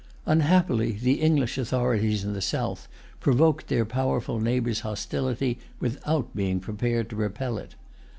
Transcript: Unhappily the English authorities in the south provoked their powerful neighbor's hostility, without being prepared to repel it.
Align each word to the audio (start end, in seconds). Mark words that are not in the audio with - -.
Unhappily 0.25 0.93
the 0.93 1.21
English 1.21 1.59
authorities 1.59 2.23
in 2.23 2.33
the 2.33 2.41
south 2.41 2.87
provoked 3.19 3.67
their 3.67 3.85
powerful 3.85 4.39
neighbor's 4.39 4.79
hostility, 4.79 5.59
without 5.79 6.35
being 6.35 6.59
prepared 6.59 7.07
to 7.07 7.15
repel 7.15 7.59
it. 7.59 7.75